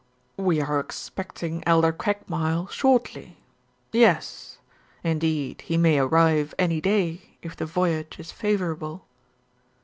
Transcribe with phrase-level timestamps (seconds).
[0.37, 3.37] "We are expecting Elder Craigmile shortly.
[3.91, 4.57] Yes.
[5.03, 9.05] Indeed he may arrive any day, if the voyage is favorable."